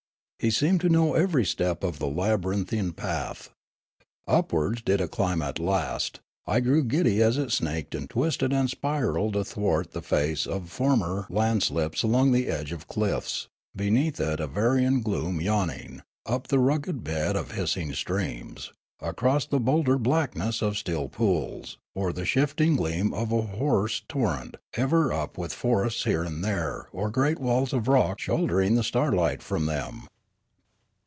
[0.43, 3.51] He seemed to know ever\' step of the labyrinthian path.
[4.27, 8.67] Upwards did it climb at last; I grew giddy as it snaked and twisted and
[8.67, 15.01] spiralled athwart the face of former landslips, along the edge of cliffs, beneath it Avernian
[15.03, 21.07] gloom yawning, up the rugged bed of hissing streams, across the bouldered blackness of still
[21.07, 26.43] pools, or the shifting gleam of a hoarse torrent, ever up with forests here and
[26.43, 30.07] there or great walls of rock shouldering the star light from them.